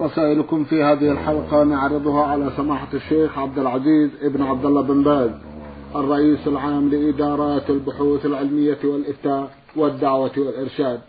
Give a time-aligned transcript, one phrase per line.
[0.00, 5.30] رسائلكم في هذه الحلقة نعرضها على سماحة الشيخ عبد العزيز ابن عبد الله بن باز
[5.96, 11.00] الرئيس العام لإدارات البحوث العلمية والإفتاء والدعوة والإرشاد.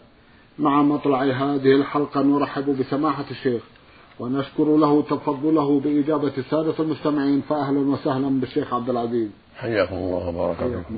[0.59, 3.61] مع مطلع هذه الحلقة نرحب بسماحة الشيخ
[4.19, 9.29] ونشكر له تفضله بإجابة السادة المستمعين فأهلا وسهلا بالشيخ عبد العزيز.
[9.57, 10.97] حياكم الله وبارك فيكم.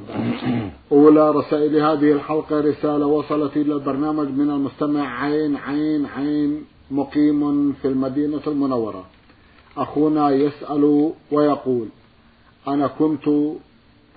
[0.91, 6.65] أولى رسائل هذه الحلقة رسالة وصلت إلى البرنامج من المستمع عين عين عين.
[6.91, 9.05] مقيم في المدينة المنورة.
[9.77, 11.87] أخونا يسأل ويقول
[12.67, 13.29] أنا كنت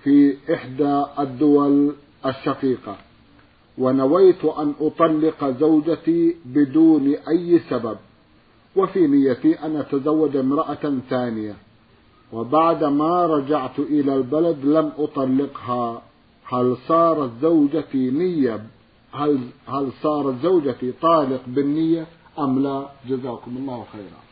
[0.03, 1.93] في إحدى الدول
[2.27, 2.97] الشقيقة
[3.79, 7.97] ونويت أن أطلق زوجتي بدون أي سبب
[8.77, 11.55] وفي نيتي أن أتزوج امرأة ثانية
[12.33, 16.03] وبعد ما رجعت إلى البلد لم أطلقها.
[16.45, 18.65] هل صارت زوجتي نية؟
[19.13, 22.07] هل هل صارت زوجتي طالق بالنية؟
[22.39, 24.23] أم لا؟ جزاكم الله خيرا.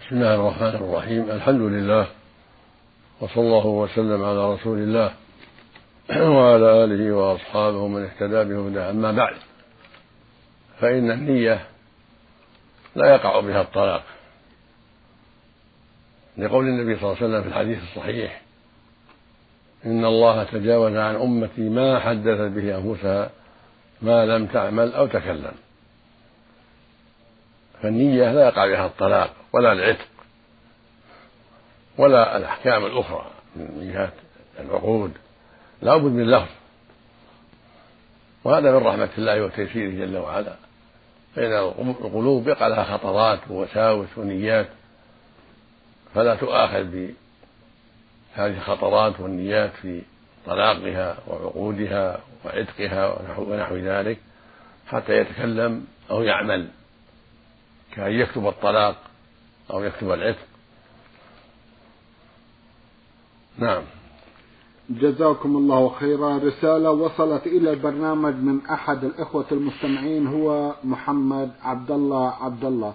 [0.00, 1.30] بسم الله الرحمن الرحيم.
[1.30, 2.06] الحمد لله
[3.20, 5.14] وصلى الله وسلم على رسول الله
[6.10, 8.90] وعلى آله وأصحابه من اهتدى بهداه.
[8.90, 9.36] أما بعد
[10.80, 11.66] فإن النية
[12.96, 14.02] لا يقع بها الطلاق.
[16.38, 18.42] لقول النبي صلى الله عليه وسلم في الحديث الصحيح
[19.86, 23.30] إن الله تجاوز عن أمتي ما حدثت به أنفسها
[24.02, 25.54] ما لم تعمل أو تكلم.
[27.82, 30.06] فالنية لا يقع بها الطلاق ولا العتق
[31.98, 34.12] ولا الأحكام الأخرى من جهة
[34.60, 35.12] العقود.
[35.82, 36.50] لا بد من لفظ.
[38.44, 40.56] وهذا من رحمة الله وتيسيره جل وعلا.
[41.34, 44.66] فإن القلوب يقع لها خطرات ووساوس ونيات
[46.14, 50.02] فلا تؤاخذ بهذه الخطرات والنيات في
[50.46, 54.18] طلاقها وعقودها وعتقها ونحو ذلك
[54.86, 56.68] حتى يتكلم أو يعمل.
[57.96, 58.96] كأن يكتب الطلاق
[59.70, 60.46] أو يكتب العتق.
[63.58, 63.82] نعم.
[64.90, 66.38] جزاكم الله خيرا.
[66.38, 72.94] رسالة وصلت إلى البرنامج من أحد الإخوة المستمعين هو محمد عبد الله عبد الله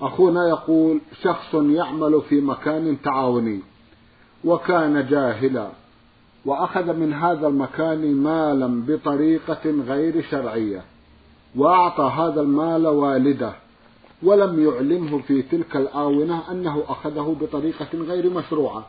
[0.00, 3.60] أخونا يقول شخص يعمل في مكان تعاوني
[4.44, 5.68] وكان جاهلا
[6.44, 10.84] وأخذ من هذا المكان مالا بطريقة غير شرعية
[11.56, 13.52] وأعطى هذا المال والده.
[14.22, 18.86] ولم يعلمه في تلك الآونة أنه أخذه بطريقة غير مشروعة.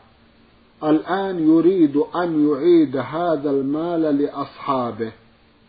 [0.84, 5.12] الآن يريد أن يعيد هذا المال لأصحابه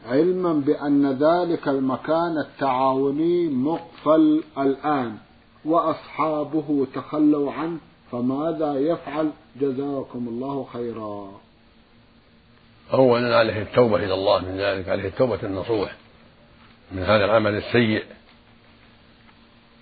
[0.09, 5.15] علما بأن ذلك المكان التعاوني مقفل الآن
[5.65, 7.78] وأصحابه تخلوا عنه
[8.12, 11.31] فماذا يفعل؟ جزاكم الله خيرا.
[12.93, 15.97] أولا عليه التوبة إلى الله من ذلك عليه التوبة النصوح
[16.93, 18.04] من هذا العمل السيء.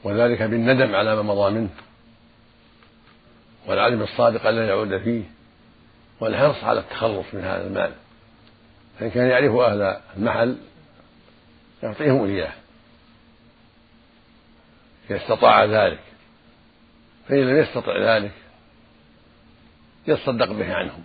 [0.09, 1.71] وذلك بالندم على ما مضى منه
[3.67, 5.23] والعلم الصادق ألا يعود فيه
[6.21, 7.93] والحرص على التخلص من هذا المال
[8.99, 10.57] فإن كان يعرف أهل المحل
[11.83, 12.53] يعطيهم إياه
[15.11, 16.01] إذا استطاع ذلك
[17.29, 18.33] فإن لم يستطع ذلك
[20.07, 21.03] يتصدق به عنهم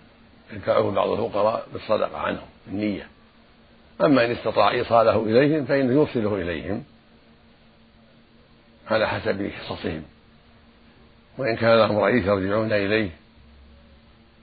[0.52, 3.08] يدفعه بعض الفقراء بالصدقة عنهم بالنية
[4.00, 6.84] أما إن استطاع إيصاله إليهم فإنه يوصله إليهم
[8.90, 10.02] على حسب حصصهم
[11.38, 13.10] وإن كان لهم رئيس يرجعون إليه.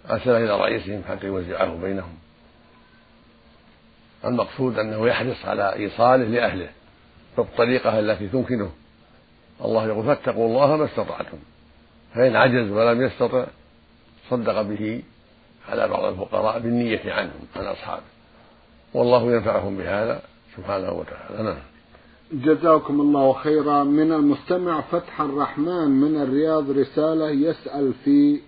[0.09, 2.17] أرسل إلى رئيسهم حتى يوزعه بينهم.
[4.25, 6.69] المقصود أنه يحرص على إيصاله لأهله
[7.37, 8.71] بالطريقة التي تمكنه.
[9.61, 11.37] الله يقول فاتقوا الله ما استطعتم.
[12.15, 13.45] فإن عجز ولم يستطع
[14.29, 15.03] صدق به
[15.69, 18.03] على بعض الفقراء بالنية عنهم عن أصحابه.
[18.93, 20.21] والله ينفعهم بهذا
[20.57, 21.43] سبحانه وتعالى.
[21.43, 21.70] نعم.
[22.33, 23.83] جزاكم الله خيرا.
[23.83, 28.39] من المستمع فتح الرحمن من الرياض رسالة يسأل في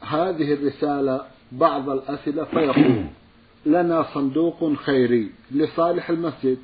[0.00, 1.20] هذه الرسالة
[1.52, 3.04] بعض الأسئلة فيقول
[3.66, 6.58] لنا صندوق خيري لصالح المسجد.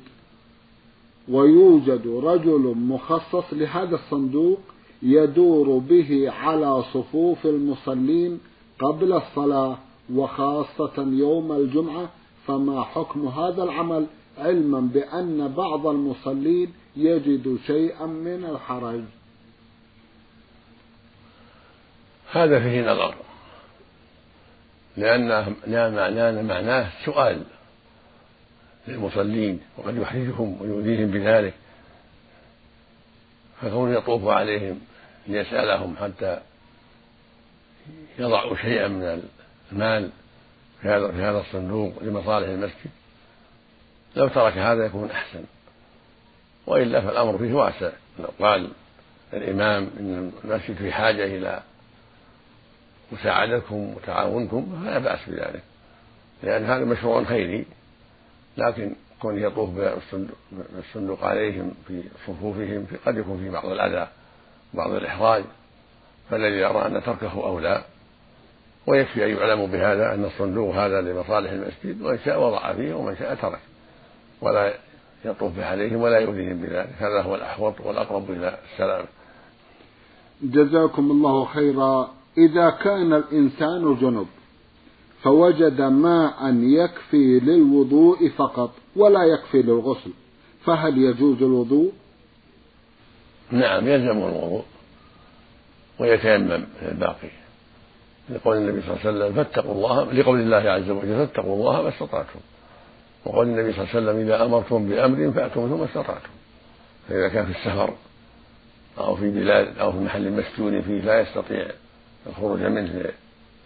[1.29, 4.59] ويوجد رجل مخصص لهذا الصندوق
[5.03, 8.39] يدور به على صفوف المصلين
[8.79, 9.77] قبل الصلاة
[10.13, 12.09] وخاصة يوم الجمعة.
[12.47, 14.05] فما حكم هذا العمل؟
[14.37, 19.01] علما بأن بعض المصلين يجد شيئا من الحرج.
[22.31, 23.15] هذا فيه نظر.
[24.97, 27.43] لأن لأن معناه سؤال
[28.87, 31.53] للمصلين وقد يحرجهم ويؤذيهم بذلك.
[33.61, 34.79] فكون يطوف عليهم
[35.27, 36.39] ليسألهم حتى
[38.19, 39.21] يضعوا شيئا من
[39.71, 40.09] المال
[40.81, 42.91] في هذا في هذا الصندوق لمصالح المسجد
[44.15, 45.43] لو ترك هذا يكون أحسن.
[46.67, 47.89] وإلا فالأمر فيه واسع.
[48.19, 48.69] لو قال
[49.33, 51.61] الإمام إن المسجد في حاجة إلى
[53.11, 55.63] مساعدتكم وتعاونكم فلا بأس بذلك.
[56.43, 57.65] لأن هذا مشروع خيري
[58.57, 59.69] لكن كونه يطوف
[60.51, 64.07] بالصندوق عليهم في صفوفهم قد يكون في بعض الأذى
[64.73, 65.43] بعض الإحراج
[66.29, 67.83] فالذي يرى أن تركه أولى.
[68.87, 73.35] ويكفي أن يعلم بهذا أن الصندوق هذا لمصالح المسجد وإن شاء وضع فيه ومن شاء
[73.35, 73.59] ترك.
[74.41, 74.73] ولا
[75.25, 76.89] يطوف عليهم ولا يؤذيهم بذلك.
[76.97, 79.05] هذا هو الأحوط والأقرب إلى السلام.
[80.43, 82.11] جزاكم الله خيرا.
[82.37, 84.27] إذا كان الإنسان جنب
[85.23, 90.11] فوجد ماء يكفي للوضوء فقط ولا يكفي للغسل
[90.65, 91.91] فهل يجوز الوضوء؟
[93.51, 94.63] نعم يلزم الوضوء
[95.99, 97.29] ويتيمم الباقي.
[98.29, 101.89] لقول النبي صلى الله عليه وسلم فاتقوا الله لقول الله عز وجل فاتقوا الله ما
[101.89, 102.39] استطعتم.
[103.25, 106.29] وقول النبي صلى الله عليه وسلم إذا أمرتم بأمر فأتوا ثم استطعتم.
[107.09, 107.93] فإذا كان في السفر
[108.97, 111.67] أو في بلاد أو في محل مسجون فيه لا يستطيع
[112.27, 113.11] الخروج منه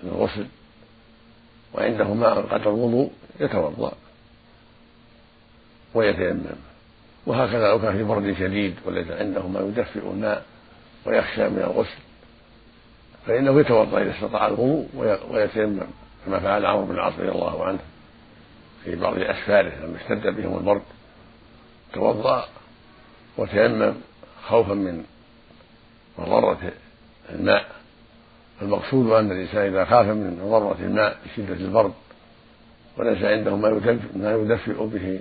[0.03, 0.45] للغسل
[1.73, 3.91] وعنده ماء قدر الوضوء يتوضأ
[5.93, 6.41] ويتيمم.
[7.25, 10.45] وهكذا لو كان في برد شديد وليس عنده ما يدفئ الماء
[11.05, 11.99] ويخشى من الغسل
[13.27, 14.87] فإنه يتوضأ إذا استطاع الوضوء
[15.31, 15.87] ويتيمم
[16.25, 17.79] كما فعل عمرو بن العاص رضي الله عنه.
[18.83, 20.81] في بعض أسفاره لما اشتد بهم البرد
[21.93, 22.47] توضأ
[23.37, 23.93] وتيمم
[24.47, 25.03] خوفا من
[26.17, 26.71] مضرة
[27.29, 27.79] الماء.
[28.61, 31.93] المقصود أن الإنسان إذا خاف من مضرة الماء بشدة البرد
[32.97, 35.19] وليس عنده ما يدفئ به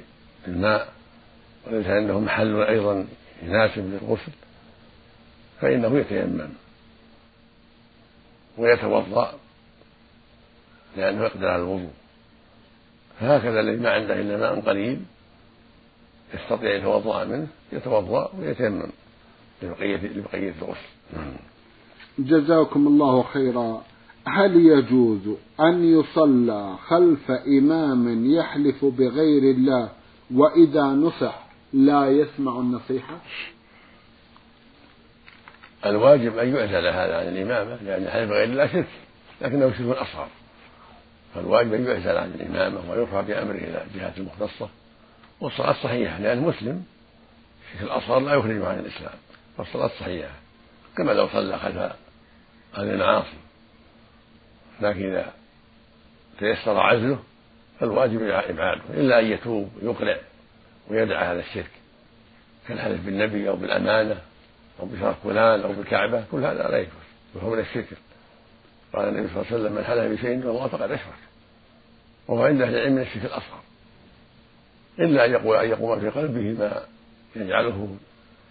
[0.49, 0.93] الماء
[1.67, 3.07] وليس عنده محل أيضا
[3.43, 4.33] يناسب للغسل
[5.61, 6.49] فإنه يتيمم
[8.59, 9.35] ويتوضأ
[10.97, 11.91] لأنه يقدر على الوضوء.
[13.21, 15.01] فهكذا الذي ما عنده إلا ماء قليل
[16.35, 18.91] يستطيع يتوضأ منه يتوضأ ويتيمم
[19.63, 20.79] لبقية لبقية الغسل.
[22.19, 23.83] جزاكم الله خيرا.
[24.27, 29.89] هل يجوز أن يصلى خلف إمام يحلف بغير الله
[30.35, 33.19] وإذا نصح لا يسمع النصيحة؟
[35.87, 38.87] الواجب أن يعزل هذا عن الإمامة لأن الحلف بغير الله شرك
[39.41, 40.29] لكنه شرك أصغر.
[41.39, 44.69] فالواجب أن يعزل عن الإمامة ويرفع بأمره إلى الجهات المختصة.
[45.41, 46.85] والصلاة صحيحة لأن المسلم
[47.63, 49.15] الشرك الأصغر لا يخرجه عن الإسلام
[49.59, 50.35] والصلاة صحيحة
[50.97, 51.77] كما لو صلى خلف
[52.77, 53.37] أهل المعاصي.
[54.81, 55.33] لكن إذا
[56.39, 57.19] تيسر عزله
[57.81, 60.17] فالواجب إبعاده إلا أن يتوب ويقلع
[60.89, 61.71] ويدع هذا الشرك.
[62.69, 64.21] كالحلف بالنبي أو بالأمانة
[64.81, 66.93] أو بشرف فلان أو بالكعبة كل هذا لا يجوز
[67.35, 67.89] وهو من الشرك.
[68.93, 71.28] قال النبي صلى الله عليه وسلم من حلف بشيء فالله فقد أشرك.
[72.29, 73.61] وهو عند أهل العلم من الشرك الأصغر.
[74.99, 76.83] إلا أن يقول أن يقوم في قلبه ما
[77.37, 77.97] يجعله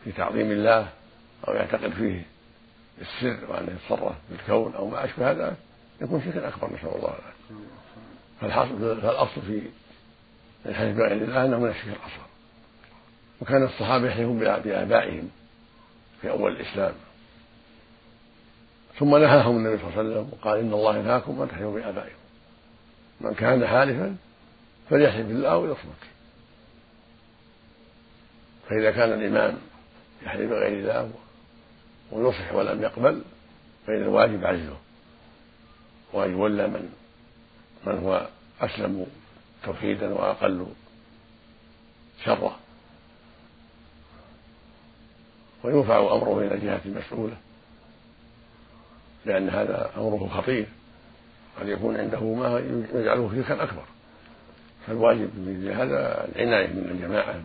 [0.04, 0.90] في تعظيم الله
[1.48, 2.26] أو يعتقد فيه
[3.02, 5.56] السر وأنه يتصرف بالكون أو ما أشبه هذا
[6.02, 7.16] يكون شركا أكبر نسأل الله
[8.44, 8.78] العافية.
[9.02, 9.62] فالأصل في
[10.66, 12.28] الحلف بغير الله أنه من الشرك الأصغر.
[13.42, 15.30] وكان الصحابة يحلفون بآبائهم
[16.22, 16.94] في أول الإسلام.
[19.00, 22.27] ثم نهاهم النبي صلى الله عليه وسلم وقال إن الله ينهاكم أن تحلفوا بآبائكم.
[23.22, 24.16] من كان حالفا
[24.90, 26.04] فليحلف بالله أو يصمت
[28.70, 29.58] فإذا كان الإمام
[30.26, 31.12] يحلف بغير الله
[32.12, 33.22] ويصح ولم يقبل
[33.88, 34.78] فإن الواجب عزله.
[36.14, 36.94] وأن يولى من
[37.86, 38.28] من هو
[38.62, 39.06] أسلم
[39.64, 40.68] توحيدا وأقل
[42.26, 42.60] شره
[45.64, 47.38] ويرفع أمره إلى الجهة المسؤولة
[49.26, 50.68] لأن هذا أمره خطير.
[51.60, 52.60] قد يكون عنده ما
[52.94, 53.84] يجعله شركا أكبر.
[54.88, 57.42] فالواجب من هذا العناية من الجماعة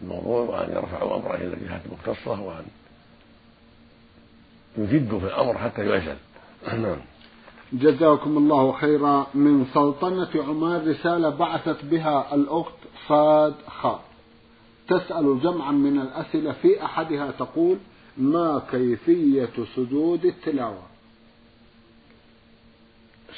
[0.00, 2.64] بالموضوع وأن يرفعوا أمره إلى الجهات المختصة وأن
[4.78, 6.16] يجدوا في الأمر حتى يعزل
[6.66, 6.96] نعم.
[7.72, 9.26] جزاكم الله خيرا.
[9.34, 12.74] من سلطنة عمان رسالة بعثت بها الأخت
[13.08, 14.00] صاد خاء
[14.88, 17.78] تسأل جمعا من الأسئلة في أحدها تقول
[18.18, 20.91] ما كيفية سجود التلاوة؟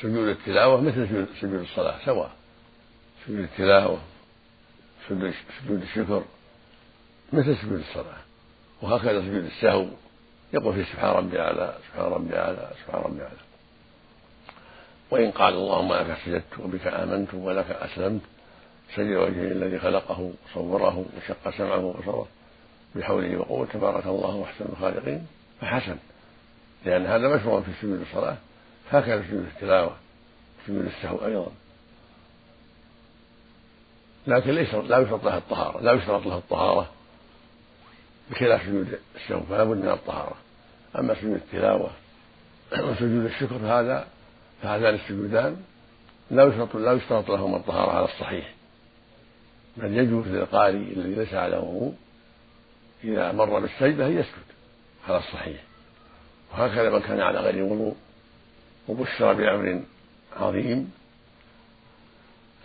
[0.04, 2.30] سجود التلاوة مثل سجود الصلاة سواء.
[3.26, 3.98] سجود التلاوة
[5.08, 6.22] سجود الشكر
[7.32, 8.18] مثل سجود الصلاة.
[8.82, 9.86] وهكذا سجود السهو.
[10.52, 13.36] يقول فيه سبحان ربي أعلى سبحان ربي أعلى سبحان ربي أعلى.
[15.10, 18.22] وإن قال اللهم لك سجدت وبك آمنت ولك أسلمت
[18.94, 22.28] سجد وجهه الذي خلقه وصوره وشق سمعه وبصره
[22.94, 25.26] بحوله وقوته تبارك الله أحسن الخالقين
[25.60, 25.96] فحسن.
[26.84, 28.36] لأن هذا مشروع في سجود الصلاة.
[28.90, 29.96] هكذا سجود التلاوة
[30.66, 31.52] سجود السهو أيضا.
[34.26, 36.90] لكن ليس لا يشترط له الطهارة لا يشترط له الطهارة
[38.30, 40.36] بخلاف سجود السهو فلا بد من الطهارة.
[40.98, 41.90] أما سجود التلاوة
[42.72, 44.06] وسجود الشكر هذا
[44.62, 45.56] فهذان السجودان
[46.30, 48.54] لا يشترط لا يشترط لهما الطهارة على الصحيح.
[49.76, 51.94] بل يجوز للقارئ الذي ليس على وضوء
[53.04, 54.44] إذا مر بالسجدة يسجد
[55.08, 55.62] على الصحيح.
[56.52, 57.96] وهكذا من كان على غير وضوء
[58.88, 59.82] وبشر بأمر
[60.36, 60.92] عظيم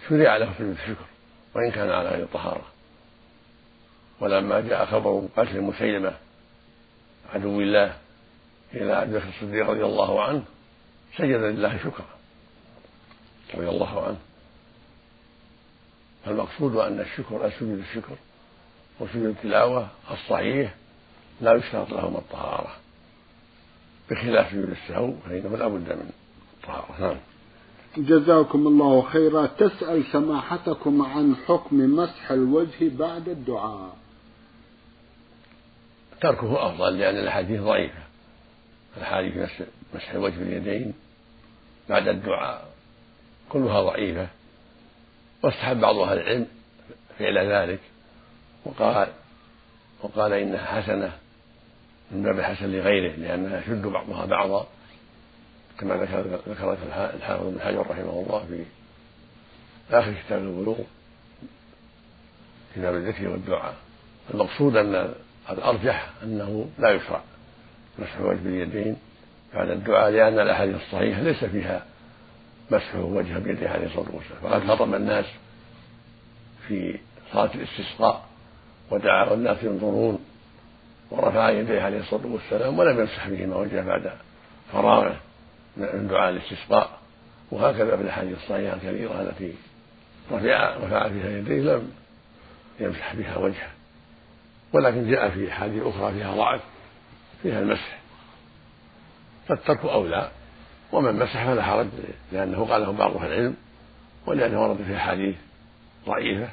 [0.09, 1.05] شرع له سجود الشكر
[1.55, 2.65] وإن كان على غير طهارة.
[4.19, 6.13] ولما جاء خبر قتل مسيلمة
[7.33, 7.97] عدو الله
[8.73, 10.43] إلى أبي بكر الصديق رضي الله عنه
[11.17, 12.05] سجد لله شكرا
[13.55, 14.17] رضي الله عنه.
[16.25, 18.15] فالمقصود أن الشكر سجود الشكر
[18.99, 20.73] وسجود التلاوة الصحيح
[21.41, 22.75] لا يشترط لهما الطهارة.
[24.11, 26.09] بخلاف سجود السهو فإنه لا بد من
[26.57, 26.95] الطهارة.
[26.99, 27.17] نعم.
[27.97, 29.45] جزاكم الله خيرا.
[29.45, 33.97] تسأل سماحتكم عن حكم مسح الوجه بعد الدعاء.
[36.21, 38.03] تركه أفضل لأن الأحاديث ضعيفة.
[38.97, 39.51] الأحاديث
[39.95, 40.93] مسح الوجه باليدين
[41.89, 42.69] بعد الدعاء
[43.49, 44.27] كلها ضعيفة.
[45.43, 46.47] واستحب بعض أهل العلم
[47.19, 47.79] فعل ذلك
[48.65, 49.07] وقال
[50.01, 51.11] وقال إنها حسنة.
[52.11, 54.67] من باب الحسن لغيره لأنها يشد بعضها بعضا
[55.79, 56.73] كما ذكر ذكر
[57.15, 58.65] الحافظ ابن حجر رحمه الله في
[59.91, 60.77] آخر كتاب البلوغ
[62.75, 63.75] كتاب الذكر والدعاء.
[64.33, 65.13] المقصود أن
[65.49, 67.21] الأرجح أنه لا يشرع
[67.99, 68.97] مسح الوجه باليدين
[69.53, 71.85] بعد الدعاء لأن الأحاديث الصحيحة ليس فيها
[72.71, 74.41] مسح وجه بيده عليه الصلاة والسلام.
[74.41, 75.25] فقد خطب الناس
[76.67, 76.99] في
[77.33, 78.25] صلاة الاستسقاء
[78.91, 80.19] ودعا والناس ينظرون
[81.11, 84.11] ورفع يديه عليه الصلاة والسلام ولم يمسح بهما وجهه بعد
[84.73, 85.19] فراغه
[85.77, 86.99] من دعاء الاستسقاء.
[87.51, 89.53] وهكذا في الأحاديث الصحيحة الكثيرة التي
[90.31, 91.91] رفع رفع فيها يديه لم
[92.79, 93.69] يمسح بها وجهه.
[94.73, 96.61] ولكن جاء في أحاديث أخرى فيها ضعف
[97.43, 97.99] فيها المسح.
[99.47, 100.31] فالترك أولى
[100.91, 101.87] ومن مسح فلا حرج
[102.31, 103.55] لأنه قاله بعض أهل العلم
[104.25, 105.35] ولأنه ورد في أحاديث
[106.05, 106.49] ضعيفة.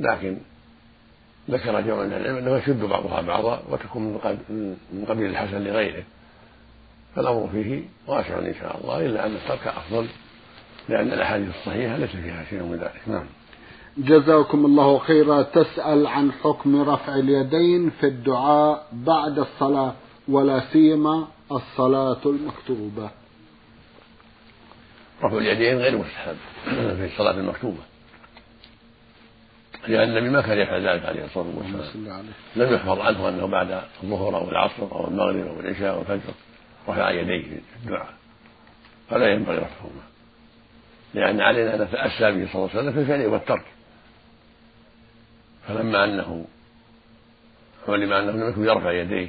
[0.00, 0.38] لكن
[1.50, 4.02] ذكر جمع من العلم أنه يشد بعضها بعضا وتكون
[4.92, 6.02] من قبيل الحسن لغيره.
[7.16, 10.06] فالأمر فيه واسع إن شاء الله إلا أن الترك أفضل
[10.88, 13.00] لأن الأحاديث الصحيحة ليس فيها شيء من ذلك.
[13.06, 13.24] نعم.
[13.98, 15.42] جزاكم الله خيرا.
[15.42, 19.94] تسأل عن حكم رفع اليدين في الدعاء بعد الصلاة
[20.28, 23.10] ولا سيما الصلاة المكتوبة.
[25.22, 27.91] رفع اليدين غير مستحب في الصلاة المكتوبة.
[29.88, 31.84] لأن النبي ما كان يفعل ذلك عليه الصلاة والسلام.
[32.56, 36.34] لم يحفظ عنه أنه بعد الظهر أو العصر أو المغرب أو العشاء أو الفجر
[36.88, 38.14] رفع يديه في الدعاء.
[39.10, 40.02] فلا ينبغي رفعهما.
[41.14, 43.64] لأن علينا أن نتأسى به صلى الله عليه وسلم في الفعل والترك.
[45.68, 46.44] فلما أنه
[47.88, 49.28] علم أنه لم يكن يرفع يديه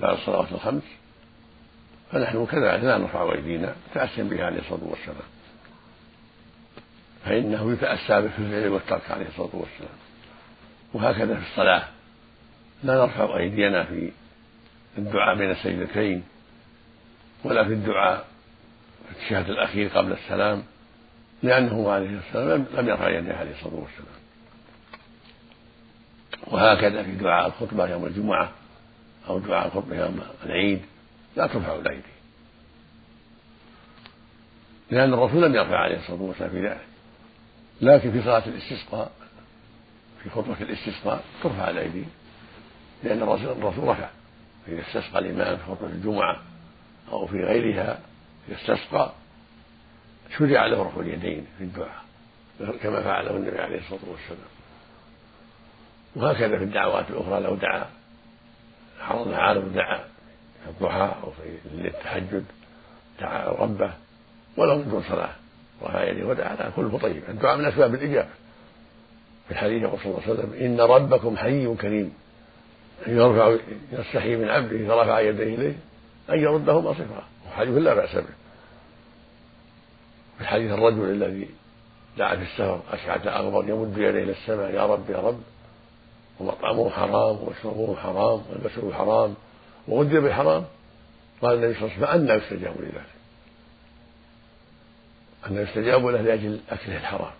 [0.00, 0.82] بعد الصلوات الخمس
[2.12, 5.16] فنحن كذلك لا نرفع أيدينا تأسيا به عليه الصلاة والسلام.
[7.24, 9.98] فإنه يتأسى به في الفعل والترك عليه الصلاة والسلام.
[10.94, 11.84] وهكذا في الصلاة.
[12.84, 14.10] لا نرفع أيدينا في
[14.98, 16.22] الدعاء بين السجدتين
[17.44, 18.24] ولا في الدعاء
[19.12, 20.62] في الشهادة الأخير قبل السلام
[21.42, 24.20] لأنه عليه السلام لم يرفع يديه عليه الصلاة والسلام.
[26.46, 28.50] وهكذا في دعاء الخطبة يوم الجمعة
[29.28, 30.80] أو دعاء الخطبة يوم العيد
[31.36, 32.02] لا ترفع الأيدي.
[34.90, 36.89] لأن الرسول لم يرفع عليه الصلاة والسلام في ذلك.
[37.80, 39.12] لكن في صلاة الاستسقاء
[40.22, 42.04] في خطبة الاستسقاء ترفع الأيدي
[43.02, 44.08] لأن الرسول, رفع
[44.68, 46.42] إذا استسقى الإمام في خطبة الجمعة
[47.12, 48.00] أو في غيرها
[48.48, 49.12] إذا استسقى
[50.38, 52.04] شرع له رفع اليدين في الدعاء
[52.82, 54.50] كما فعله النبي عليه الصلاة والسلام.
[56.16, 57.86] وهكذا في الدعوات الأخرى لو دعا
[59.00, 59.98] حرم عالم دعا
[60.64, 62.44] في الضحى أو في التهجد
[63.20, 63.92] دعا ربه
[64.56, 65.34] ولو من دون صلاة.
[65.82, 68.28] رفع يديه ودعا له كله طيب الدعاء من أسباب الإجابة
[69.48, 72.12] في الحديث يقول صلى الله عليه وسلم إن ربكم حي كريم.
[73.06, 73.56] يرفع
[73.92, 75.74] يستحي من عبده فرفع يديه إليه
[76.30, 77.24] أن يردهما صفرا.
[77.48, 78.34] وحديث لا بأس به.
[80.38, 81.48] في حديث الرجل الذي
[82.18, 85.40] دعا في السفر أشعث أغبر يمد يديه إلى السماء يا رب يا رب.
[86.40, 89.34] ومطعمه حرام ومشربه حرام وملبسه حرام
[89.88, 90.64] وغذي بالحرام
[91.42, 93.19] قال النبي صلى الله عليه وسلم أنى يستجاب لذلك.
[95.46, 97.32] أن يستجاب له لأجل أكله الحرام.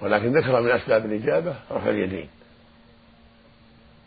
[0.00, 2.28] ولكن ذكر من أسباب الإجابة رفع اليدين.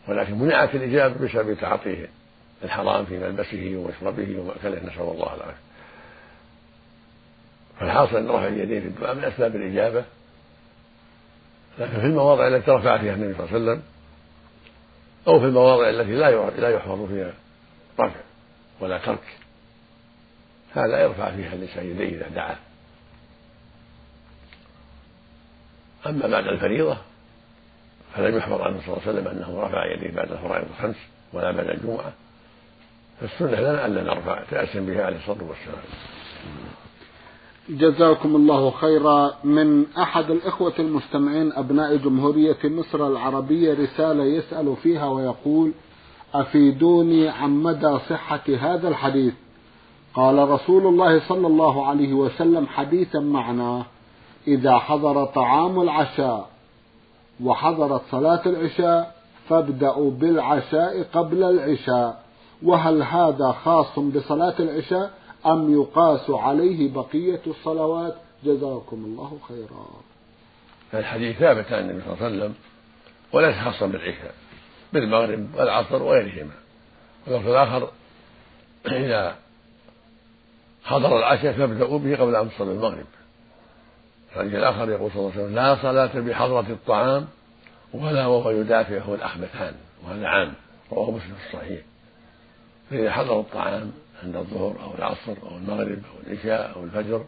[0.08, 2.08] ولكن منعت الإجابة بسبب تعاطيه
[2.64, 5.66] الحرام في ملبسه ومشربه ومأكله نسأل الله العافية.
[7.80, 10.04] فالحاصل أن رفع اليدين في الدعاء من أسباب الإجابة.
[11.78, 13.82] لكن في المواضع التي رفع فيها النبي صلى الله عليه وسلم
[15.28, 17.32] أو في المواضع التي لا لا يحفظ فيها
[18.00, 18.20] رفع
[18.80, 19.36] ولا ترك
[20.74, 22.56] هذا يرفع فيها الإنسان يديه إذا دعا.
[26.10, 26.96] أما بعد الفريضة
[28.14, 30.96] فلم يحفظ عنه صلى الله عليه وسلم أنه رفع يديه بعد الفرائض الخمس
[31.32, 32.12] ولا بعد الجمعة.
[33.20, 35.84] فالسنة لنا ألا نرفع تأسا بها عليه الصلاة والسلام.
[37.68, 39.34] جزاكم الله خيرا.
[39.44, 45.72] من أحد الإخوة المستمعين أبناء جمهورية مصر العربية رسالة يسأل فيها ويقول
[46.34, 49.34] أفيدوني عن مدى صحة هذا الحديث؟
[50.14, 53.86] قال رسول الله صلى الله عليه وسلم حديثا معناه
[54.46, 56.48] إذا حضر طعام العشاء
[57.44, 59.16] وحضرت صلاة العشاء
[59.48, 62.26] فابدأوا بالعشاء قبل العشاء.
[62.62, 65.10] وهل هذا خاص بصلاة العشاء
[65.46, 69.86] أم يقاس عليه بقية الصلوات؟ جزاكم الله خيرا.
[70.94, 72.54] الحديث ثابت عن النبي صلى الله عليه وسلم
[73.32, 74.34] وليس خاصا بالعشاء
[74.92, 76.54] بالمغرب والعصر وغيرهما.
[77.26, 77.88] واللفظ الآخر
[78.86, 79.36] إذا
[80.84, 83.06] حضر العشاء فابدأوا به قبل أن تصلوا المغرب.
[84.36, 87.26] الحديث الآخر يقول صلى الله عليه وسلم لا صلاة بحضرة الطعام
[87.94, 89.74] ولا وهو يدافعه الأخبثان
[90.04, 90.54] وهذا عام
[90.92, 91.80] رواه مسلم في الصحيح.
[92.90, 97.24] فإذا حضر الطعام عند الظهر أو العصر أو المغرب أو العشاء أو الفجر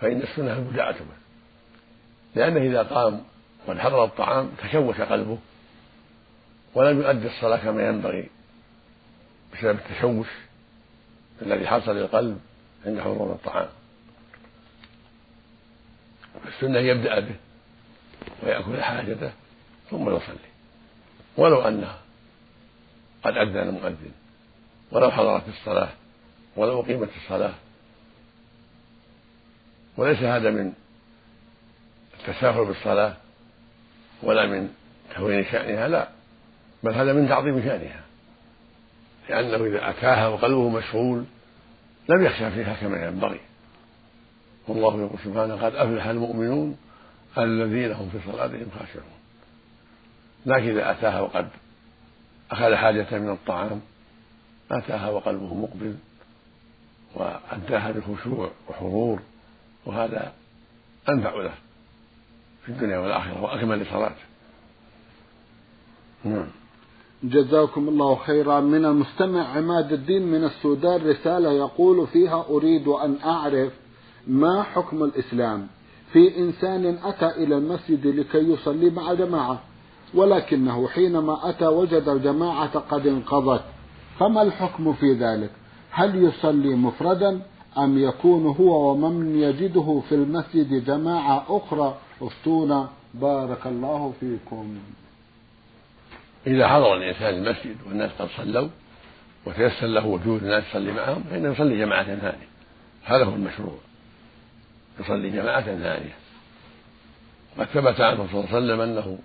[0.00, 1.20] فإن السنة المداعة به
[2.34, 3.22] لأنه إذا قام
[3.66, 5.38] وقد حضر الطعام تشوش قلبه
[6.74, 8.28] ولم يؤدي الصلاة كما ينبغي
[9.52, 10.26] بسبب التشوش
[11.42, 12.40] الذي حصل للقلب
[12.86, 13.68] عند حضور الطعام.
[16.44, 17.34] فالسنة يبدأ به
[18.42, 19.32] ويأكل حاجته
[19.90, 20.50] ثم يصلي.
[21.36, 21.94] ولو أنه
[23.22, 24.12] قد أذن المؤذن
[24.90, 25.88] ولو حضرت الصلاة
[26.56, 27.52] ولو أقيمت الصلاة.
[29.96, 30.72] وليس هذا من
[32.20, 33.16] التساهل بالصلاة
[34.22, 34.74] ولا من
[35.14, 36.08] تهوين شأنها لا.
[36.82, 38.04] بل هذا من تعظيم شأنها.
[39.28, 41.24] لأنه إذا أتاها وقلبه مشغول
[42.08, 43.40] لم يخشى فيها كما ينبغي.
[44.68, 46.76] والله يقول سبحانه قد أفلح المؤمنون
[47.38, 49.20] الذين هم في صلاتهم خاشعون.
[50.46, 51.48] لكن إذا أتاها وقد
[52.50, 53.80] أخذ حاجة من الطعام
[54.70, 55.96] أتاها وقلبه مقبل
[57.14, 59.20] وأداها بخشوع وحضور
[59.86, 60.32] وهذا
[61.08, 61.54] أنفع له
[62.64, 64.22] في الدنيا والآخرة وأكمل لصلاته.
[66.24, 66.46] نعم.
[67.22, 68.60] جزاكم الله خيرا.
[68.60, 73.72] من المستمع عماد الدين من السودان رسالة يقول فيها أريد أن أعرف
[74.26, 75.66] ما حكم الإسلام
[76.12, 79.60] في إنسان أتى إلى المسجد لكي يصلي مع جماعة
[80.14, 83.62] ولكنه حينما أتى وجد الجماعة قد انقضت.
[84.18, 85.50] فما الحكم في ذلك؟
[85.90, 87.40] هل يصلي مفردا
[87.78, 94.78] أم يكون هو ومن يجده في المسجد جماعة أخرى؟ افتونا بارك الله فيكم.
[96.46, 98.68] إذا حضر الإنسان المسجد والناس قد صلوا
[99.46, 102.48] وتيسر له وجود الناس يصلي معهم فإنه يصلي جماعة ثانية.
[103.04, 103.74] هذا هو المشروع.
[105.00, 106.14] يصلي جماعة ثانية.
[107.58, 109.18] قد ثبت عنه صلى الله عليه وسلم أنه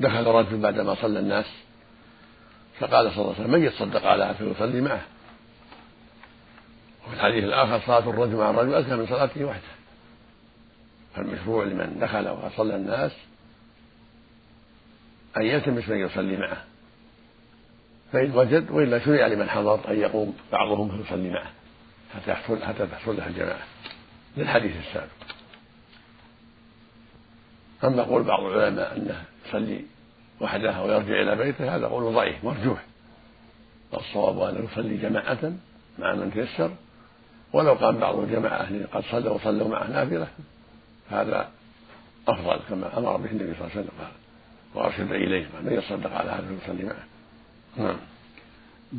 [0.00, 1.46] دخل رجل بعدما صلى الناس
[2.78, 5.02] فقال صلى الله عليه وسلم من يتصدق على فيصلي معه؟
[7.06, 9.62] وفي الحديث الآخر صلاة الرجل مع الرجل أزكى من صلاته وحده.
[11.16, 13.12] فالمشروع لمن دخل وصلى الناس
[15.36, 16.64] أن يلتمس من يصلي معه.
[18.12, 21.50] فإن وجد وإلا شرع لمن حضر أن يقوم بعضهم فيصلي معه
[22.14, 23.66] حتى يحصل حتى تحصل له الجماعة.
[24.36, 25.10] للحديث السابق.
[27.84, 29.84] أما قول بعض العلماء أنه يصلي
[30.40, 32.84] وحده ويرجع إلى بيته هذا قول ضعيف مرجوح.
[33.94, 35.52] الصواب أنه يصلي جماعة
[35.98, 36.70] مع من تيسر.
[37.52, 40.28] ولو قام بعض الجماعة قد صلوا وصلوا معه نافلة
[41.10, 41.48] هذا
[42.28, 44.08] أفضل كما أمر به النبي صلى الله عليه وسلم
[44.74, 47.04] وأرشد إليه من يصدق على هذا ويصلي معه.
[47.76, 47.96] نعم.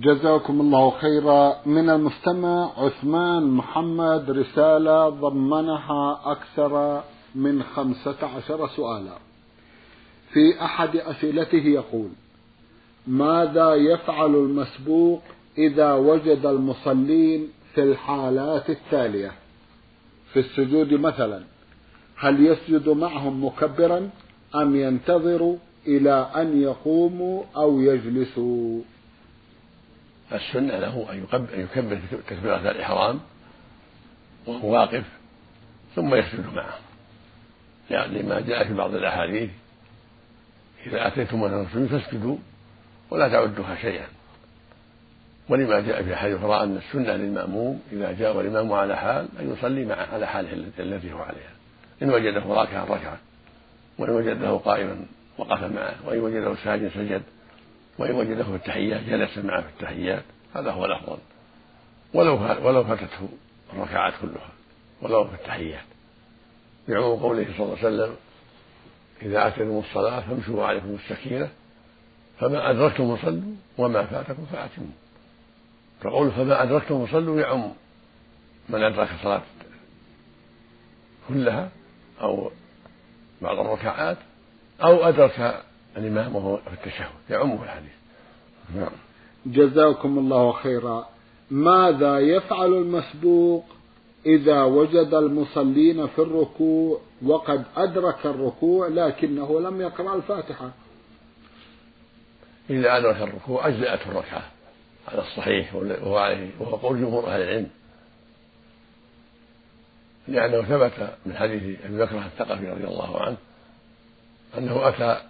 [0.02, 1.56] جزاكم الله خيرا.
[1.66, 7.04] من المستمع عثمان محمد رسالة ضمنها أكثر
[7.36, 9.18] من خمسة عشر سؤالا.
[10.34, 12.10] في أحد أسئلته يقول
[13.08, 15.22] ماذا يفعل المسبوق
[15.58, 19.32] إذا وجد المصلين في الحالات التالية؟
[20.34, 21.42] في السجود مثلا
[22.16, 24.10] هل يسجد معهم مكبرا
[24.56, 25.56] أم ينتظر
[25.88, 28.82] إلى أن يقوموا أو يجلسوا؟
[30.34, 33.20] السنة له أن يكبر, تكبيرة الإحرام
[34.46, 35.04] وهو واقف
[35.96, 36.78] ثم يسجد معه.
[37.90, 39.50] يعني لما جاء في بعض الأحاديث
[40.86, 42.38] إذا أتيتم من فاسجدوا
[43.10, 44.08] ولا تعدوها شيئا.
[45.50, 49.86] ولما جاء في حديث أخرى أن السنة للمأموم إذا جاء الإمام على حال أن يصلي
[49.86, 51.52] مع على حاله التي هو عليها.
[52.02, 53.16] إن وجده راكعا ركع
[53.98, 55.06] وإن وجده قائما
[55.38, 57.24] وقف معه وإن وجده ساجدا سجد.
[57.98, 60.24] وإن وجده في التحيات جلس معه في التحيات.
[60.56, 61.18] هذا هو الأفضل.
[62.14, 62.34] ولو
[62.68, 63.30] ولو فاتته
[63.74, 64.50] الركعات كلها
[65.02, 65.86] ولو في التحيات.
[66.88, 68.16] بعموم قوله صلى الله عليه وسلم
[69.22, 71.50] إذا أتيتم الصلاة فامشوا عليكم السكينة
[72.40, 74.88] فما أدركتم فصلوا وما فاتكم فأتموا.
[76.02, 77.72] فقول فما أدركتم فصلوا يعم
[78.70, 79.42] من أدرك الصلاة
[81.28, 81.70] كلها
[82.22, 82.52] أو
[83.42, 84.18] بعض الركعات
[84.82, 85.64] أو أدرك
[85.98, 87.92] الإمام وهو في التشهد يعمه الحديث.
[88.76, 88.92] نعم.
[89.46, 91.06] جزاكم الله خيرا.
[91.52, 93.66] ماذا يفعل المسبوق
[94.26, 100.72] إذا وجد المصلين في الركوع وقد أدرك الركوع لكنه لم يقرأ الفاتحة؟
[102.70, 104.52] إذا أدرك الركوع أجزأته الركعة.
[105.08, 107.70] على الصحيح وهو عليه وهو قول جمهور أهل العلم.
[110.28, 113.38] لأنه ثبت من حديث أبي بكر الثقفي رضي الله عنه
[114.58, 115.22] أنه أتى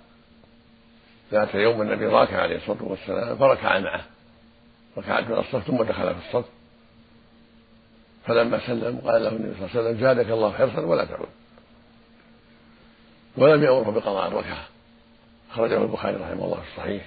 [1.32, 4.06] ذات يوم النبي راكع عليه الصلاة والسلام فركع معه.
[4.98, 6.46] ركعت من الصف ثم دخل في الصف.
[8.26, 11.30] فلما سلم قال له النبي صلى الله عليه وسلم زادك الله حرصا ولا تعود.
[13.38, 14.66] ولم يأمره بقضاء الركعة.
[15.52, 17.06] أخرجه البخاري رحمه الله في الصحيح.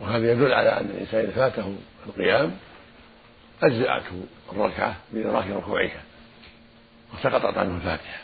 [0.00, 2.56] وهذا يدل على أن الإنسان إذا فاته القيام
[3.62, 6.02] أجزأته الركعة بإدراك ركوعها.
[7.14, 8.22] وسقطت عنه الفاتحة.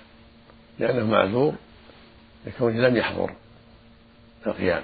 [0.78, 1.54] لأنه معذور
[2.46, 3.30] لكونه لم يحضر.
[4.46, 4.82] القيام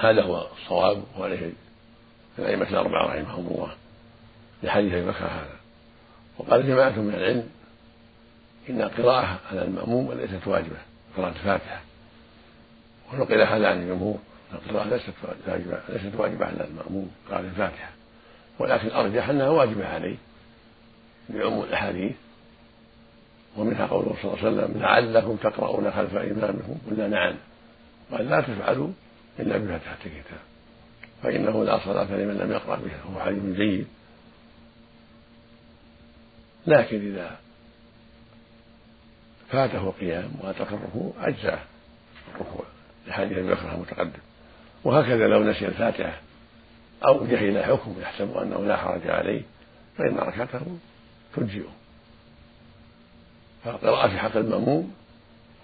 [0.00, 1.52] هذا هو الصواب وعليه
[2.38, 3.72] الأئمة الأربعة رحمهم الله
[4.62, 5.56] لحديث أبي بكر هذا.
[6.38, 7.48] وقال جماعة من العلم
[8.70, 10.76] إن القراءة على المأموم ليست واجبة
[11.16, 11.80] قراءة الفاتحة.
[13.12, 14.18] ونقل هذا عن الجمهور
[14.52, 15.14] القراءة ليست
[15.48, 17.90] واجبة ليست واجبة على المأموم قراءة الفاتحة.
[18.58, 20.16] ولكن الأرجح أنها واجبة عليه
[21.28, 22.12] بعموم الأحاديث.
[23.56, 27.34] ومنها قوله صلى الله عليه وسلم لعلكم تقرؤون خلف إمامكم قلنا نعم.
[28.12, 28.88] قال لا تفعلوا
[29.38, 30.40] إلا بفاتحة الكتاب
[31.22, 33.86] فإنه لا صلاة لمن لم يقرأ بها وهو حديث جيد.
[36.66, 37.36] لكن إذا
[39.50, 41.58] فاته قيام وأدرك الركوع أجزاه
[42.34, 42.64] الركوع
[43.08, 44.20] لحديث أبي بكر المتقدم.
[44.84, 46.20] وهكذا لو نسي الفاتحة
[47.06, 49.42] أو جهل حكم يحسب أنه لا حرج عليه
[49.98, 50.78] فإن ركعته
[51.36, 51.79] تجزئه.
[53.64, 54.94] فالقراءة في حق المأموم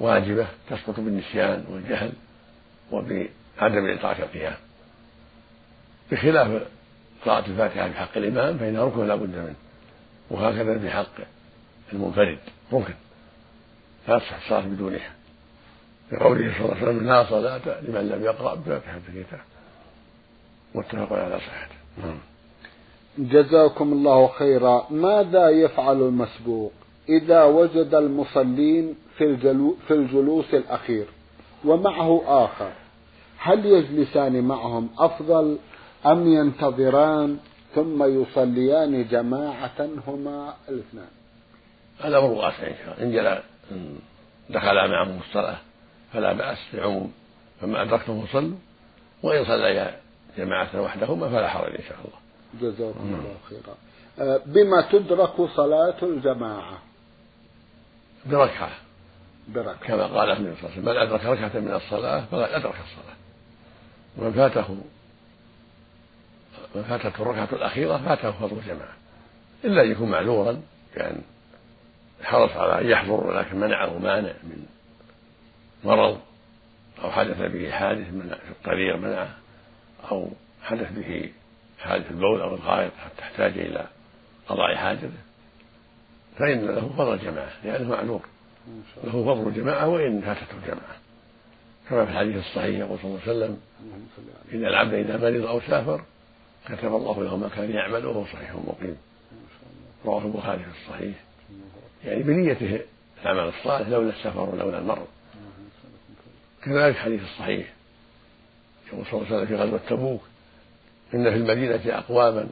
[0.00, 2.12] واجبة تسقط بالنسيان والجهل
[2.92, 4.56] وبعدم إطاعة القيام.
[6.12, 6.62] بخلاف
[7.24, 9.54] قراءة الفاتحة في حق الإمام فإنها ركن لا بد منه
[10.30, 11.14] وهكذا في حق
[11.92, 12.38] المنفرد
[12.72, 12.94] ركن.
[14.08, 15.14] لا الصلاة بدونها.
[16.12, 19.40] لقوله صلى الله عليه وسلم لا صلاة لمن لم يقرأ بفاتحة الكتاب.
[20.74, 22.18] متفق على صحته نعم.
[23.18, 24.86] جزاكم الله خيرا.
[24.90, 26.72] ماذا يفعل المسبوق؟
[27.08, 29.36] إذا وجد المصلين في,
[29.86, 31.06] في الجلوس الأخير
[31.64, 32.72] ومعه آخر
[33.38, 35.58] هل يجلسان معهم أفضل
[36.06, 37.38] أم ينتظران
[37.74, 41.08] ثم يصليان جماعة هما الاثنان؟
[42.00, 43.02] هذا أمر واسع إن شاء الله.
[43.02, 43.42] إن جل
[44.50, 45.56] دخل معهم الصلاة
[46.12, 47.12] فلا بأس بعموم.
[47.60, 48.56] فما أدركتم فصلوا
[49.22, 49.96] وإن صليا
[50.38, 52.18] جماعة وحدهما فلا حرج إن شاء الله.
[52.62, 53.76] جزاكم الله خيرا.
[54.18, 56.78] أه، بما تدرك صلاة الجماعة.
[58.30, 58.70] بركعة.
[59.48, 59.86] بركعة.
[59.86, 63.16] كما قال النبي صلى الله عليه وسلم من أدرك ركعة من الصلاة فقد أدرك الصلاة.
[64.16, 64.76] ومن فاته
[66.74, 68.96] من فاتته الركعة الأخيرة فاته فضل الجماعة.
[69.64, 70.62] إلا أن يكون معذورا
[70.94, 71.22] كأن
[72.22, 74.66] حرص على أن يحضر ولكن منعه مانع من
[75.84, 76.20] مرض
[77.04, 79.36] أو حدث به حادث من في الطريق منعه
[80.10, 80.30] أو
[80.62, 81.32] حدث به
[81.78, 83.86] حادث البول أو الغائط حتى احتاج إلى
[84.48, 85.25] قضاء حاجته.
[86.38, 88.20] فإن له فضل الجماعة لأنه معذور
[89.04, 90.96] له فضل الجماعة وإن فاتته الجماعة.
[91.90, 93.60] كما في الحديث الصحيح يقول صلى الله عليه وسلم
[94.52, 96.04] إن العبد إذا مرض أو سافر
[96.68, 98.96] كتب الله له ما كان يعمل وهو صحيح مقيم.
[100.04, 101.14] رواه البخاري في الصحيح.
[102.04, 102.80] يعني بنيته
[103.22, 105.06] العمل الصالح لولا السفر ولولا المرض.
[106.62, 107.72] كذلك الحديث الصحيح.
[108.92, 110.20] يقول صلى الله عليه وسلم في غزوة تبوك
[111.14, 112.48] إن في المدينة أقواما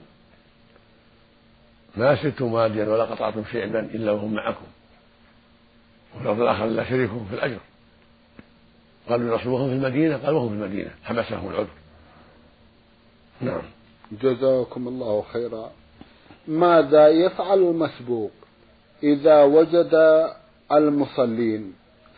[1.96, 4.64] ما سرتم واديا ولا قطعتم شعبا إلا وهم معكم.
[6.14, 7.61] وفي الأرض الآخر لا شريكهم في الأجر.
[9.09, 10.90] قالوا يا رسول وهم في المدينة؟ قال وهم في المدينة.
[11.04, 11.68] حبسهم العذر.
[13.40, 13.62] نعم.
[14.22, 15.70] جزاكم الله خيرا.
[16.48, 18.30] ماذا يفعل المسبوق
[19.02, 20.24] إذا وجد
[20.72, 21.72] المصلين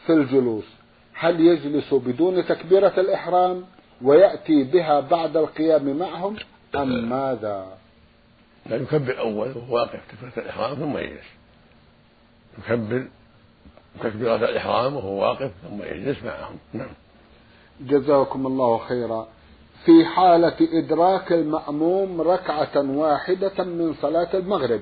[0.06, 0.64] في الجلوس؟
[1.12, 3.64] هل يجلس بدون تكبيرة الإحرام
[4.02, 6.36] ويأتي بها بعد القيام معهم
[6.74, 7.66] أم ماذا؟
[8.68, 11.26] لا يكبر أول وهو واقف تكبيرة الإحرام ثم يجلس.
[12.58, 13.06] يكبر
[14.02, 16.58] تكبيرة الإحرام وهو واقف ثم يجلس معهم.
[16.72, 16.94] نعم.
[17.80, 19.28] جزاكم الله خيرا.
[19.84, 24.80] في حالة إدراك المأموم ركعة واحدة من صلاة المغرب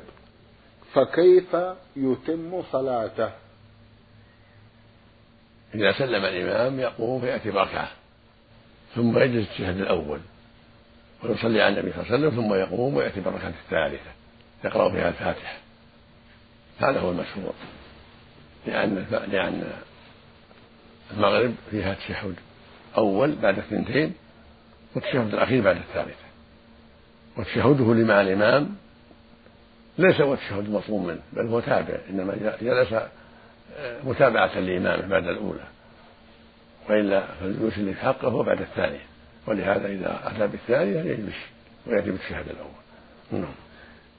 [0.93, 1.57] فكيف
[1.97, 3.31] يتم صلاته؟
[5.75, 7.89] إذا سلم الإمام يقوم فيأتي بركعة
[8.95, 10.21] ثم يجلس التشهد الأول.
[11.25, 14.11] ويصلي على النبي صلى الله عليه وسلم ثم يقوم ويأتي بالركعة الثالثة
[14.65, 15.57] يقرأ فيها الفاتحة.
[16.81, 17.55] هذا هو المشهور
[18.67, 19.73] لأن لأن
[21.17, 22.35] المغرب فيها تشهد
[22.97, 24.15] أول بعد الثنتين
[24.95, 26.25] والتشهد الأخير بعد الثالثة.
[27.37, 28.77] وتشهده مع الإمام
[29.99, 35.65] ليس هو التشهد المطلوب منه بل هو تابع إنما جلس آه، متابعة لإمامه بعد الأولى.
[36.89, 39.14] وإلا فالجلوس اللي في حقه هو بعد الثانية.
[39.47, 41.37] ولهذا إذا أتى بالثانية يجلس
[41.87, 43.43] ويأتي بالتشهد الأول.
[43.43, 43.55] نعم.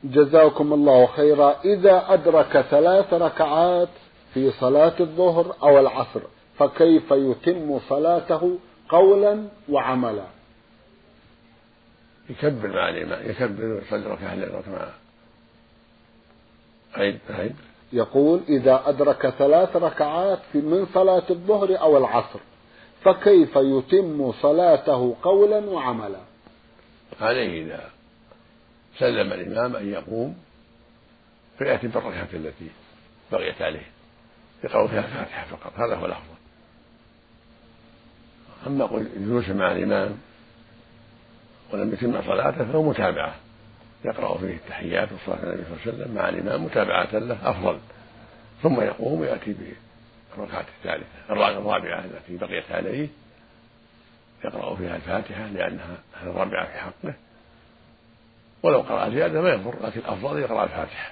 [0.03, 1.55] جزاكم الله خيرا.
[1.65, 3.89] إذا أدرك ثلاث ركعات
[4.33, 6.21] في صلاة الظهر أو العصر
[6.59, 8.59] فكيف يتم صلاته
[8.89, 10.25] قولا وعملا؟
[12.29, 14.93] يكبر مع الإمام يكبر ويصلي ركعة ركعة
[16.95, 17.55] عيد عيد.
[17.93, 22.39] يقول إذا أدرك ثلاث ركعات في من صلاة الظهر أو العصر.
[23.05, 26.19] فكيف يتم صلاته قولا وعملا؟
[27.21, 27.89] عليه إذا
[28.97, 30.37] سلم الإمام أن يقوم
[31.57, 32.69] فيأتي بالركعة التي
[33.31, 33.85] بقيت عليه
[34.63, 36.35] يقرأ فيها الفاتحة فقط هذا هو الأفضل.
[38.67, 40.17] أما الجلوس مع الإمام
[41.73, 43.35] ولم يتم صلاته فهو متابعة
[44.05, 47.79] يقرأ فيه التحيات والصلاة على النبي صلى الله عليه وسلم مع الإمام متابعة له أفضل.
[48.63, 49.55] ثم يقوم ويأتي
[50.35, 53.07] بالركعة الثالثة الرابعة التي بقيت عليه
[54.45, 57.13] يقرأ فيها الفاتحة لأنها الرابعة في حقه.
[58.63, 61.11] ولو قرأ زيادة ما يضر لكن الأفضل يقرأ الفاتحة.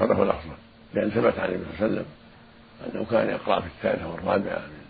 [0.00, 0.54] هذا هو الأفضل
[0.94, 2.06] لأن ثبت عن النبي صلى الله عليه وسلم
[2.86, 4.84] أنه كان يقرأ في الثالثة والرابعة من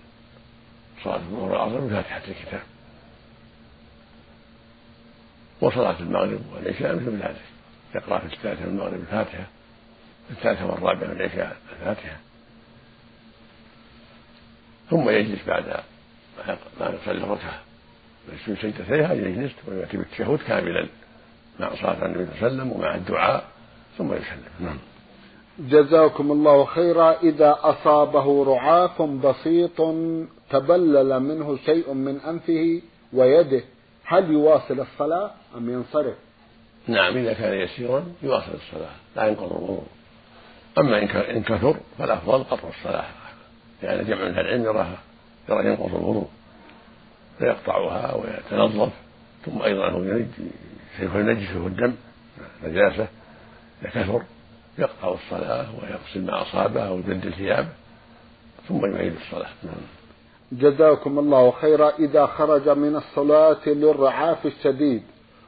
[1.04, 2.62] صلاة الظهر والعصر بفاتحة الكتاب.
[5.60, 7.42] وصلاة المغرب والعشاء مثل ذلك
[7.94, 9.44] يقرأ في الثالثة من المغرب الفاتحة
[10.28, 12.16] في الثالثة والرابعة من العشاء الفاتحة.
[14.90, 15.64] ثم يجلس بعد
[16.80, 17.60] ما يصلي الركعة
[18.28, 20.86] ويسجد سجدتيها يجلس ويأتي بالتشهد كاملا
[21.60, 23.44] مع صلاة النبي صلى الله عليه وسلم ومع الدعاء
[23.98, 24.52] ثم يسلم.
[24.60, 24.78] نعم.
[25.58, 27.16] جزاكم الله خيرا.
[27.22, 29.80] إذا أصابه رعاف بسيط
[30.50, 33.62] تبلل منه شيء من أنفه ويده
[34.04, 36.14] هل يواصل الصلاة أم ينصرف؟
[36.86, 39.86] نعم إذا كان يسيرا يواصل الصلاة لا ينقض الوضوء.
[40.78, 43.04] أما إن كثر فالأفضل قطع الصلاة.
[43.82, 44.98] يعني جمع من العلم يراها
[45.48, 46.28] يرى ينقض الوضوء
[47.38, 48.92] فيقطعها ويتنظف
[49.44, 50.02] ثم أيضا هو
[51.18, 51.94] ينجسه الدم
[52.64, 53.08] نجاسة
[53.82, 54.22] إذا كثر
[54.78, 57.68] يقطع الصلاة ويغسل ما أصابه أو يبدل ثيابه
[58.68, 59.48] ثم يعيد الصلاة.
[59.62, 59.74] نعم.
[60.52, 61.92] جزاكم الله خيرا.
[61.98, 65.02] إذا خرج من الصلاة للرعاف الشديد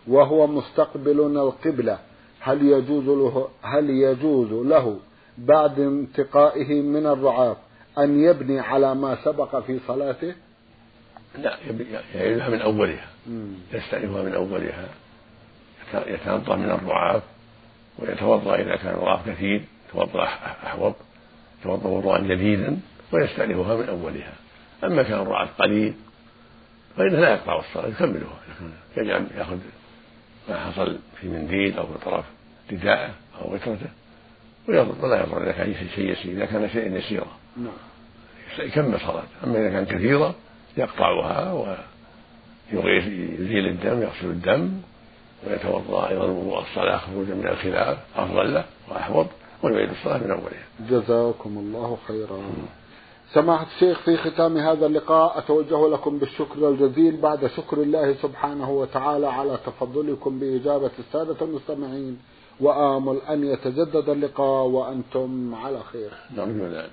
[0.08, 1.98] وهو مستقبل القبلة
[2.40, 4.98] هل يجوز له هل يجوز له
[5.38, 7.56] بعد انتقائه من الرعاف؟
[7.98, 10.34] أن يبني على ما سبق في صلاته؟
[11.38, 11.58] لا
[12.14, 13.06] يعيدها من أولها.
[13.72, 14.88] يستأنفها من أولها.
[16.06, 17.22] يتنظف من الرعاف
[17.98, 20.24] ويتوضأ إذا كان الرعاف كثير يتوضأ
[20.66, 20.94] أحوط
[21.60, 22.80] يتوضأ وضوءا جديدا
[23.12, 24.32] ويستأنفها من أولها.
[24.84, 25.94] أما كان الرعاف قليل
[26.96, 28.40] فإنه لا يقطع الصلاة يكملها.
[28.96, 29.58] يجعل يأخذ
[30.48, 32.24] ما حصل في منديل أو في طرف
[32.72, 33.90] رداءه أو غترته
[34.68, 34.80] ولا
[35.22, 36.32] يضر إذا كان شيء يسير.
[36.32, 37.41] إذا كان شيئا يسيرا.
[37.56, 37.72] نعم
[38.58, 40.34] يكمل صلاته أما إذا كان كثيرة
[40.76, 41.52] يقطعها
[42.72, 44.72] ويزيل الدم يغسل الدم
[45.46, 49.26] ويتوضأ أيضا وضوء الصلاة خروجا من الخلاف أفضل له وأحوط
[49.62, 50.66] ويعيد الصلاة من أولها.
[50.90, 52.38] جزاكم الله خيرا.
[53.32, 59.26] سماحة الشيخ في ختام هذا اللقاء أتوجه لكم بالشكر الجزيل بعد شكر الله سبحانه وتعالى
[59.26, 62.18] على تفضلكم بإجابة السادة المستمعين
[62.62, 66.10] وآمل أن يتجدد اللقاء وأنتم على خير.
[66.36, 66.90] نرجو ذلك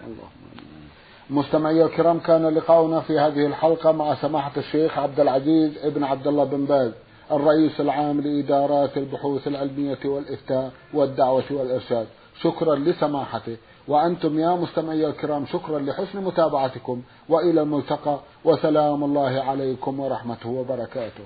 [1.30, 6.44] مستمعي الكرام كان لقاؤنا في هذه الحلقة مع سماحة الشيخ عبد العزيز ابن عبد الله
[6.44, 6.92] بن باز
[7.32, 12.08] الرئيس العام لإدارات البحوث العلمية والإفتاء والدعوة والإرشاد.
[12.42, 13.58] شكرا لسماحته.
[13.88, 18.20] وأنتم يا مستمعي الكرام شكرا لحسن متابعتكم وإلى الملتقى.
[18.46, 21.24] وسلام الله عليكم ورحمته وبركاته.